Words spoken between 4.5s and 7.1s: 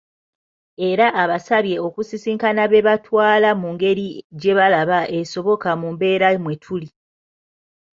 balaba esoboka mu mbeera mwetuli.